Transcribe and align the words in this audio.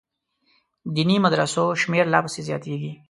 دیني 0.95 1.17
مدرسو 1.25 1.63
شمېر 1.81 2.05
لا 2.13 2.19
پسې 2.25 2.41
زیاتېږي. 2.47 2.91